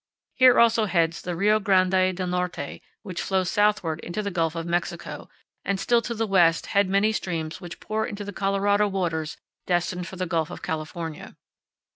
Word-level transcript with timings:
Here 0.33 0.59
also 0.59 0.85
heads 0.85 1.21
the 1.21 1.35
Rio 1.35 1.59
Grande 1.59 2.15
del 2.17 2.25
Norte, 2.25 2.81
which 3.03 3.21
flows 3.21 3.51
southward 3.51 3.99
into 3.99 4.23
the 4.23 4.31
Gulf 4.31 4.55
of 4.55 4.65
Mexico, 4.65 5.29
and 5.63 5.79
still 5.79 6.01
to 6.01 6.15
the 6.15 6.25
west 6.25 6.65
head 6.65 6.89
many 6.89 7.11
streams 7.11 7.61
which 7.61 7.79
pour 7.79 8.07
into 8.07 8.23
the 8.23 8.33
Colorado 8.33 8.87
waters 8.87 9.37
destined 9.67 10.07
for 10.07 10.15
the 10.15 10.25
Gulf 10.25 10.49
of 10.49 10.63
California. 10.63 11.35